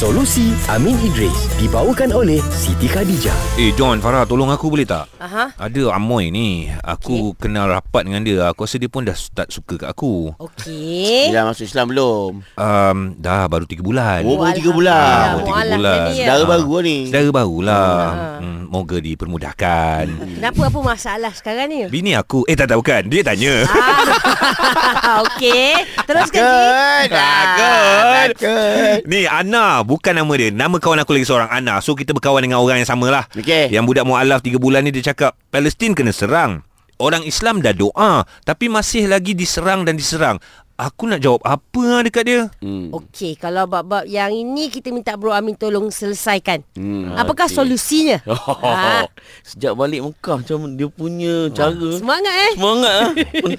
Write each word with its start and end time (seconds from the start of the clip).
Solusi 0.00 0.56
Amin 0.72 0.96
Idris 0.96 1.52
dibawakan 1.60 2.16
oleh 2.16 2.40
Siti 2.48 2.88
Khadijah. 2.88 3.36
Eh 3.60 3.68
John 3.76 4.00
Farah 4.00 4.24
tolong 4.24 4.48
aku 4.48 4.72
boleh 4.72 4.88
tak? 4.88 5.04
Aha. 5.20 5.52
Ada 5.60 5.92
Amoy 5.92 6.32
ni 6.32 6.72
Aku 6.80 7.36
okay. 7.36 7.44
kenal 7.44 7.68
rapat 7.68 8.08
dengan 8.08 8.24
dia 8.24 8.48
Aku 8.48 8.64
rasa 8.64 8.80
dia 8.80 8.88
pun 8.88 9.04
dah 9.04 9.12
start 9.12 9.52
suka 9.52 9.76
kat 9.76 9.92
aku 9.92 10.32
Okey. 10.40 11.28
Dah 11.28 11.44
masuk 11.44 11.68
Islam 11.68 11.92
belum? 11.92 12.30
um, 12.40 12.98
Dah 13.14 13.44
baru 13.44 13.68
3 13.68 13.84
bulan 13.84 14.24
Oh, 14.24 14.40
baru 14.40 14.56
3 14.56 14.64
Ah, 14.64 14.72
bulan. 14.72 15.04
baru 15.04 15.44
tiga 15.44 15.52
Mualaf 15.52 15.76
bulan. 15.76 15.92
jadi 15.92 16.08
ya. 16.08 16.24
Saudara 16.24 16.40
Ah. 16.40 16.48
baru 16.48 16.74
ni. 16.80 16.96
Saudara 17.04 17.30
barulah 17.30 17.92
hmm, 18.40 18.59
Moga 18.70 19.02
dipermudahkan 19.02 20.06
Kenapa 20.38 20.70
apa 20.70 20.78
masalah 20.78 21.34
sekarang 21.34 21.66
ni? 21.66 21.90
Bini 21.90 22.14
aku 22.14 22.46
Eh 22.46 22.54
tak 22.54 22.70
tak 22.70 22.78
bukan 22.78 23.10
Dia 23.10 23.26
tanya 23.26 23.66
Ah, 23.66 25.18
Okey. 25.26 25.74
Teruskan 26.06 26.38
Ji. 26.38 27.10
Takut. 27.10 28.28
Takut. 28.38 28.98
Ni 29.04 29.26
Ana 29.26 29.82
Bukan 29.82 30.14
nama 30.14 30.32
dia 30.38 30.54
Nama 30.54 30.70
kawan 30.72 31.02
aku 31.02 31.18
lagi 31.18 31.26
seorang 31.26 31.50
Ana 31.50 31.82
So 31.82 31.98
kita 31.98 32.14
berkawan 32.14 32.40
dengan 32.40 32.62
orang 32.62 32.78
yang 32.78 32.86
sama 32.86 33.10
lah 33.10 33.26
Okey. 33.34 33.74
Yang 33.74 33.84
budak 33.84 34.06
mu'alaf 34.06 34.38
3 34.38 34.54
bulan 34.56 34.86
ni 34.86 34.94
Dia 34.94 35.10
cakap 35.10 35.34
Palestin 35.50 35.90
kena 35.90 36.14
serang 36.14 36.62
Orang 36.96 37.26
Islam 37.26 37.58
dah 37.58 37.74
doa 37.74 38.22
Tapi 38.46 38.70
masih 38.70 39.10
lagi 39.10 39.34
diserang 39.34 39.82
dan 39.82 39.98
diserang 39.98 40.38
Aku 40.80 41.04
nak 41.04 41.20
jawab 41.20 41.44
apa 41.44 41.82
lah 41.82 42.00
dekat 42.00 42.24
dia 42.24 42.40
Hmm. 42.58 42.88
Okey, 42.90 43.36
kalau 43.36 43.64
bab-bab 43.64 44.04
yang 44.04 44.32
ini 44.32 44.66
kita 44.66 44.88
minta 44.88 45.12
Bro 45.12 45.28
Amin 45.30 45.52
tolong 45.52 45.92
selesaikan. 45.92 46.64
Hmm. 46.72 47.12
Apakah 47.12 47.46
solusinya? 47.46 48.24
Oh, 48.24 48.56
Ah. 48.64 49.04
Sejak 49.42 49.76
balik 49.76 50.00
Mekah 50.00 50.40
macam 50.40 50.58
dia 50.72 50.88
punya 50.88 51.52
cara 51.52 51.76
Semangat 51.92 52.32
eh. 52.32 52.52
semangat 52.56 52.94
ah. 52.96 53.10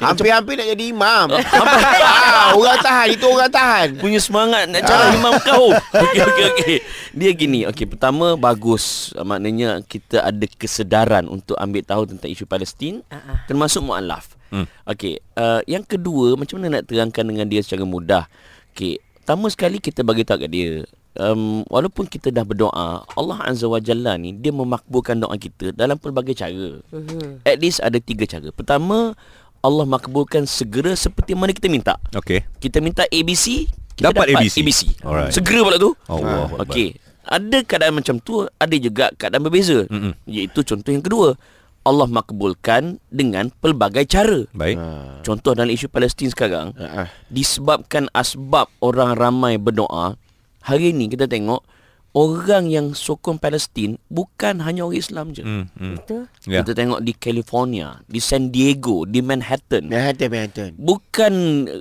Hampir-hampir 0.09 0.53
nak 0.57 0.67
jadi 0.67 0.85
imam. 0.87 1.27
ah, 2.01 2.57
orang 2.57 2.79
tahan. 2.81 3.07
Itu 3.13 3.25
orang 3.27 3.51
tahan. 3.51 3.87
punya 4.01 4.17
semangat 4.17 4.65
nak 4.65 4.81
cara 4.81 5.13
imam 5.13 5.33
kau. 5.39 5.69
Okey 5.69 6.21
okey 6.25 6.45
okey. 6.51 6.75
Dia 7.13 7.31
gini, 7.31 7.69
okey 7.69 7.85
pertama 7.85 8.33
bagus 8.33 9.13
maknanya 9.15 9.83
kita 9.83 10.23
ada 10.23 10.45
kesedaran 10.49 11.27
untuk 11.27 11.53
ambil 11.55 11.85
tahu 11.85 12.09
tentang 12.09 12.33
isu 12.33 12.49
Palestin 12.49 13.05
Ah, 13.07 13.21
ah. 13.21 13.37
termasuk 13.45 13.85
mualaf. 13.85 14.40
Hmm. 14.51 14.67
Okey, 14.85 15.23
uh, 15.35 15.63
yang 15.65 15.81
kedua 15.81 16.35
macam 16.35 16.59
mana 16.59 16.79
nak 16.79 16.91
terangkan 16.91 17.23
dengan 17.23 17.47
dia 17.47 17.63
secara 17.63 17.87
mudah? 17.87 18.27
Okey, 18.75 18.99
pertama 19.23 19.47
sekali 19.47 19.79
kita 19.79 20.03
bagi 20.03 20.27
tahu 20.27 20.43
kat 20.43 20.51
dia 20.51 20.83
Um, 21.11 21.67
walaupun 21.67 22.07
kita 22.07 22.31
dah 22.31 22.47
berdoa 22.47 23.03
Allah 23.03 23.39
Azza 23.43 23.67
wa 23.67 23.83
Jalla 23.83 24.15
ni 24.15 24.31
Dia 24.31 24.55
memakbulkan 24.55 25.19
doa 25.19 25.35
kita 25.35 25.75
Dalam 25.75 25.99
pelbagai 25.99 26.31
cara 26.31 26.79
Mhm. 26.87 27.43
At 27.43 27.59
least 27.59 27.83
ada 27.83 27.99
tiga 27.99 28.23
cara 28.23 28.47
Pertama 28.55 29.11
Allah 29.59 29.83
makbulkan 29.83 30.47
segera 30.47 30.95
seperti 30.95 31.35
mana 31.35 31.51
kita 31.51 31.67
minta 31.67 31.99
Okay 32.15 32.47
kita 32.63 32.79
minta 32.79 33.03
ABC 33.11 33.67
kita 33.95 34.07
Dapat 34.09 34.33
dapat, 34.33 34.41
ABC. 34.47 34.55
ABC. 34.63 34.81
Alright. 35.05 35.29
Segera 35.29 35.59
pula 35.61 35.77
tu. 35.77 35.91
Allah 36.09 36.49
Okey. 36.65 36.97
Ada 37.21 37.57
keadaan 37.61 38.01
macam 38.01 38.17
tu, 38.17 38.49
ada 38.49 38.75
juga 38.75 39.13
keadaan 39.13 39.45
berbeza. 39.45 39.85
Mm-mm. 39.87 40.17
Iaitu 40.25 40.65
contoh 40.65 40.89
yang 40.89 41.05
kedua. 41.05 41.37
Allah 41.81 42.05
makbulkan 42.05 43.01
dengan 43.09 43.49
pelbagai 43.49 44.05
cara. 44.05 44.45
Baik 44.53 44.77
Contoh 45.25 45.57
dalam 45.57 45.73
isu 45.73 45.89
Palestin 45.89 46.29
sekarang, 46.29 46.73
Ah, 46.77 47.05
ah. 47.05 47.07
disebabkan 47.33 48.09
asbab 48.13 48.69
orang 48.81 49.17
ramai 49.17 49.57
berdoa, 49.57 50.17
hari 50.61 50.93
ni 50.93 51.09
kita 51.09 51.25
tengok 51.25 51.65
orang 52.11 52.67
yang 52.67 52.91
sokong 52.91 53.39
Palestin 53.39 53.95
bukan 54.11 54.59
hanya 54.59 54.83
orang 54.83 54.99
Islam 54.99 55.25
je. 55.31 55.43
hmm, 55.43 55.65
hmm. 55.73 55.95
Betul. 55.97 56.23
Ya. 56.43 56.61
Kita 56.61 56.75
tengok 56.75 56.99
di 57.01 57.13
California, 57.15 58.03
di 58.05 58.19
San 58.19 58.51
Diego, 58.51 59.07
di 59.07 59.23
Manhattan. 59.23 59.87
Manhattan, 59.87 60.29
Manhattan. 60.29 60.71
Bukan 60.75 61.33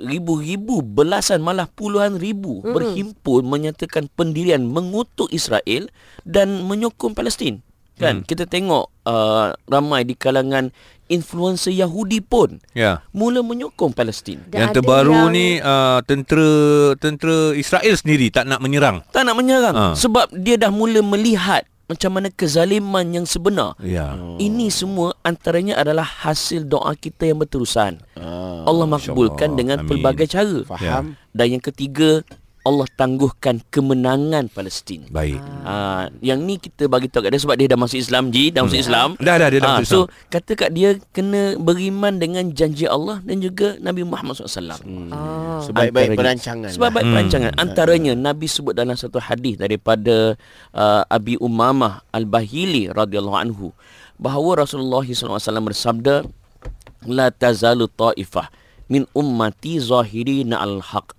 ribu-ribu, 0.07 0.79
belasan 0.81 1.43
malah 1.43 1.67
puluhan 1.67 2.15
ribu 2.15 2.63
mm. 2.63 2.71
berhimpun 2.71 3.43
menyatakan 3.43 4.07
pendirian 4.15 4.63
mengutuk 4.63 5.27
Israel 5.35 5.91
dan 6.23 6.63
menyokong 6.63 7.11
Palestin. 7.11 7.59
Kan? 8.01 8.15
Mm. 8.19 8.25
Kita 8.25 8.43
tengok 8.43 8.85
uh, 9.05 9.53
ramai 9.65 10.01
di 10.01 10.13
kalangan 10.13 10.73
influencer 11.05 11.69
Yahudi 11.69 12.23
pun 12.23 12.63
Ya 12.71 13.03
mula 13.11 13.43
menyokong 13.43 13.91
Palestin. 13.91 14.39
Dan 14.47 14.65
Yang 14.65 14.79
terbaru 14.79 15.27
yang- 15.27 15.31
ni 15.31 15.47
uh, 15.59 15.99
tentera 16.01 16.49
tentera 16.95 17.51
Israel 17.53 17.93
sendiri 17.93 18.27
tak 18.27 18.47
nak 18.47 18.59
menyerang. 18.59 19.03
Tak 19.11 19.21
nak 19.21 19.35
menyerang 19.35 19.75
Ah. 19.75 19.93
sebab 19.93 20.31
dia 20.33 20.55
dah 20.55 20.71
mula 20.71 20.99
melihat 20.99 21.67
macam 21.85 22.15
mana 22.15 22.31
kezaliman 22.31 23.03
yang 23.03 23.27
sebenar. 23.27 23.75
Ya. 23.83 24.15
Ini 24.39 24.71
semua 24.71 25.11
antaranya 25.21 25.75
adalah 25.75 26.07
hasil 26.07 26.63
doa 26.63 26.95
kita 26.95 27.27
yang 27.27 27.43
berterusan. 27.43 27.99
Ah, 28.15 28.63
Allah 28.63 28.87
makbulkan 28.87 29.51
InsyaAllah. 29.51 29.59
dengan 29.59 29.77
Amin. 29.83 29.89
pelbagai 29.91 30.27
cara. 30.31 30.63
faham. 30.63 31.19
Dan 31.35 31.47
yang 31.51 31.63
ketiga, 31.63 32.23
Allah 32.61 32.85
tangguhkan 32.93 33.57
kemenangan 33.67 34.45
Palestin. 34.47 35.09
Baik. 35.09 35.41
Ah, 35.61 36.13
yang 36.21 36.45
ni 36.45 36.55
kita 36.55 36.85
bagi 36.85 37.09
tahu 37.09 37.25
kat 37.25 37.33
dia 37.33 37.41
sebab 37.41 37.57
dia 37.57 37.65
dah 37.65 37.75
masuk 37.75 37.97
Islam 37.97 38.29
Ji, 38.29 38.53
dah 38.53 38.61
masuk 38.61 38.77
Islam. 38.77 39.09
Dah 39.17 39.35
dah 39.35 39.49
dia 39.49 39.59
dah 39.59 39.69
Ah, 39.69 39.77
masuk 39.81 40.05
so 40.05 40.29
kata 40.29 40.51
kat 40.53 40.69
dia 40.69 40.93
kena 41.09 41.57
beriman 41.57 42.15
dengan 42.15 42.53
janji 42.53 42.85
Allah 42.85 43.17
dan 43.21 43.41
juga 43.41 43.77
Nabi 43.77 44.05
Muhammad 44.05 44.37
SAW. 44.37 44.77
Hmm. 44.77 45.09
Ah. 45.09 45.57
Sebaik-baik 45.65 46.13
Antaranya- 46.13 46.19
perancangan. 46.21 46.69
Sebab 46.69 46.89
baik 46.91 47.01
Hmm. 47.03 47.13
perancangan. 47.17 47.51
Antaranya 47.57 48.13
Nabi 48.13 48.45
sebut 48.45 48.73
dalam 48.73 48.93
satu 48.93 49.17
hadis 49.17 49.57
daripada 49.57 50.37
uh, 50.71 51.01
Abi 51.09 51.41
Umamah 51.41 52.05
Al-Bahili 52.13 52.93
radhiyallahu 52.93 53.37
anhu 53.37 53.73
bahawa 54.21 54.61
Rasulullah 54.61 55.01
SAW 55.01 55.41
bersabda 55.65 56.21
la 57.09 57.33
tazalu 57.33 57.89
ta'ifah 57.89 58.53
min 58.85 59.09
ummati 59.17 59.81
zahirina 59.81 60.61
al-haq 60.61 61.17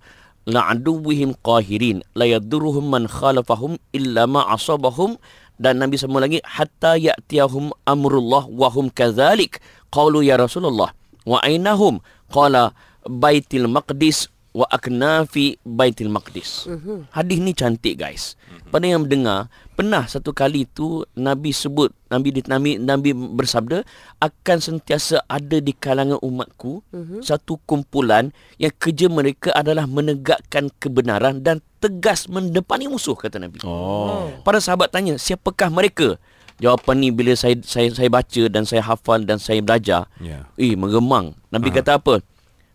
la 0.49 0.73
aduwwihim 0.73 1.37
qahirin. 1.45 2.01
La 2.17 2.25
yadurruhum 2.25 2.89
man 2.89 3.05
khalafahum 3.05 3.77
illa 3.93 4.25
ma 4.25 4.47
asabahum. 4.51 5.21
Dan 5.61 5.79
Nabi 5.79 6.01
sambung 6.01 6.25
lagi 6.25 6.41
hatta 6.41 6.97
ya'tiyahum 6.97 7.69
amrullah 7.85 8.49
wa 8.49 8.67
hum 8.73 8.89
kadzalik. 8.89 9.61
Qalu 9.93 10.25
ya 10.25 10.41
Rasulullah 10.41 10.91
wa 11.23 11.37
ainahum? 11.45 12.01
Qala 12.33 12.73
baitil 13.05 13.69
maqdis 13.69 14.32
wa 14.53 14.65
aknafi 14.67 15.57
baitil 15.59 16.07
maqdis 16.07 16.69
hadis 17.09 17.37
ni 17.37 17.51
cantik 17.51 17.97
guys 17.97 18.37
pada 18.69 18.85
yang 18.85 19.01
mendengar 19.01 19.49
pernah 19.73 20.05
satu 20.05 20.29
kali 20.29 20.65
tu 20.67 21.01
Nabi 21.13 21.49
sebut 21.49 21.89
Nabi 22.07 22.29
di- 22.31 22.45
Nabi 22.45 22.77
Nabi 22.77 23.11
bersabda 23.11 23.81
akan 24.19 24.57
sentiasa 24.59 25.25
ada 25.25 25.57
di 25.57 25.73
kalangan 25.73 26.21
umatku 26.21 26.85
satu 27.19 27.57
kumpulan 27.63 28.29
yang 28.55 28.69
kerja 28.71 29.09
mereka 29.09 29.49
adalah 29.51 29.83
menegakkan 29.83 30.69
kebenaran 30.75 31.41
dan 31.41 31.57
tegas 31.79 32.29
mendepani 32.29 32.85
musuh 32.85 33.11
kata 33.11 33.41
Nabi. 33.41 33.59
Oh. 33.59 34.31
Para 34.39 34.61
sahabat 34.61 34.87
tanya, 34.87 35.17
siapakah 35.17 35.67
mereka? 35.67 36.15
Jawapan 36.55 36.95
ni 36.95 37.09
bila 37.09 37.33
saya 37.33 37.59
saya 37.59 37.89
saya 37.89 38.07
baca 38.07 38.43
dan 38.47 38.63
saya 38.63 38.79
hafal 38.79 39.19
dan 39.19 39.35
saya 39.35 39.59
belajar, 39.59 40.07
Ya. 40.17 40.47
eh 40.55 40.77
meremang. 40.77 41.35
Nabi 41.49 41.73
kata 41.73 41.97
apa? 41.97 42.23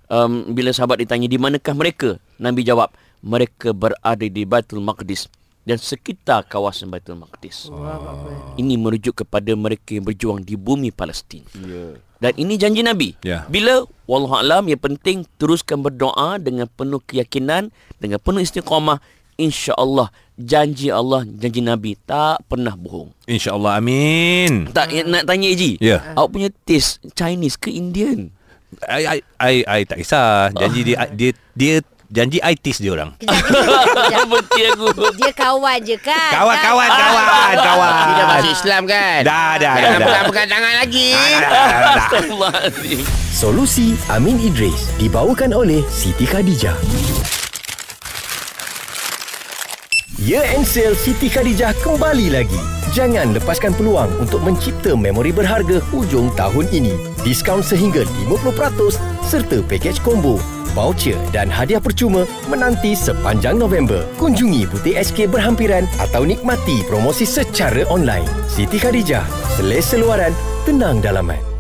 Um, 0.09 0.57
bila 0.57 0.73
sahabat 0.73 1.05
ditanya 1.05 1.29
di 1.29 1.37
manakah 1.37 1.77
mereka? 1.77 2.17
Nabi 2.41 2.65
jawab, 2.65 2.93
mereka 3.21 3.77
berada 3.77 4.25
di 4.25 4.43
Baitul 4.49 4.81
Maqdis 4.81 5.29
dan 5.69 5.77
sekitar 5.77 6.49
kawasan 6.49 6.89
Baitul 6.89 7.21
Maqdis. 7.21 7.69
Ini 8.57 8.75
merujuk 8.81 9.21
kepada 9.21 9.53
mereka 9.53 9.93
yang 9.93 10.09
berjuang 10.09 10.41
di 10.41 10.57
bumi 10.57 10.89
Palestin. 10.89 11.45
Ya. 11.61 12.01
Dan 12.19 12.33
ini 12.41 12.57
janji 12.57 12.81
Nabi. 12.81 13.21
Ya. 13.21 13.45
Bila 13.53 13.85
wallahu 14.09 14.41
alam 14.41 14.65
yang 14.67 14.81
penting 14.81 15.29
teruskan 15.37 15.85
berdoa 15.85 16.41
dengan 16.41 16.67
penuh 16.73 17.05
keyakinan, 17.05 17.69
dengan 18.01 18.17
penuh 18.19 18.41
istiqamah, 18.41 19.05
insya-Allah 19.37 20.09
janji 20.39 20.89
Allah, 20.89 21.27
janji 21.27 21.61
Nabi 21.61 21.99
tak 22.01 22.43
pernah 22.47 22.73
bohong. 22.79 23.11
InsyaAllah 23.27 23.83
amin. 23.83 24.71
Tak 24.71 24.95
nak 25.05 25.27
tanya 25.27 25.47
Eji. 25.51 25.77
Ya. 25.83 26.15
Awak 26.15 26.31
punya 26.31 26.49
taste 26.65 27.03
Chinese 27.13 27.59
ke 27.59 27.75
Indian? 27.75 28.31
I, 28.85 29.03
I, 29.05 29.19
I, 29.41 29.55
I 29.65 29.81
tak 29.89 29.97
kisah. 30.01 30.53
Janji 30.53 30.85
dia, 30.85 31.09
dia, 31.13 31.31
dia 31.57 31.75
janji 32.09 32.41
I 32.41 32.57
tease 32.57 32.81
dia 32.81 32.93
orang. 32.93 33.17
Berhenti 34.29 34.61
aku. 34.69 34.87
Dia 35.17 35.33
kawan 35.33 35.79
je 35.85 35.97
kan? 36.01 36.33
Kawan, 36.37 36.57
kawan, 36.61 36.89
kawan, 36.89 37.55
kawan. 37.57 37.93
Dia 37.93 38.13
dah 38.13 38.27
masuk 38.29 38.53
Islam 38.53 38.83
kan? 38.85 39.21
Dah, 39.25 39.53
dah, 39.57 39.73
dah, 39.73 39.81
Jangan 39.81 40.01
pegang-pegang 40.05 40.49
tangan 40.49 40.75
lagi. 40.85 41.09
Astagfirullahaladzim. 41.17 42.99
Solusi 43.33 43.87
Amin 44.13 44.37
Idris 44.41 44.93
dibawakan 45.01 45.57
oleh 45.57 45.81
Siti 45.89 46.29
Khadijah. 46.29 46.77
Year 50.19 50.45
End 50.45 50.67
Sale 50.67 50.99
Siti 50.99 51.31
Khadijah 51.31 51.73
kembali 51.81 52.27
lagi. 52.35 52.78
Jangan 52.97 53.37
lepaskan 53.37 53.77
peluang 53.77 54.09
untuk 54.17 54.41
mencipta 54.41 54.97
memori 54.97 55.29
berharga 55.29 55.77
hujung 55.93 56.33
tahun 56.41 56.73
ini. 56.73 56.97
Diskaun 57.21 57.61
sehingga 57.61 58.01
50% 58.33 58.97
serta 59.29 59.61
pakej 59.69 60.01
combo, 60.01 60.41
voucher 60.73 61.21
dan 61.29 61.53
hadiah 61.53 61.85
percuma 61.85 62.25
menanti 62.49 62.97
sepanjang 62.97 63.61
November. 63.61 64.09
Kunjungi 64.17 64.65
butik 64.73 64.97
SK 64.97 65.29
berhampiran 65.29 65.85
atau 66.01 66.25
nikmati 66.25 66.81
promosi 66.89 67.29
secara 67.29 67.85
online. 67.93 68.25
Siti 68.49 68.81
Khadijah, 68.81 69.27
selesa 69.61 70.01
luaran, 70.01 70.33
tenang 70.65 71.05
dalaman. 71.05 71.58